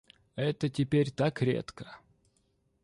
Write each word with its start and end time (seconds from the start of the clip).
Это 0.35 0.67
теперь 0.67 1.11
так 1.11 1.43
редко. 1.43 1.99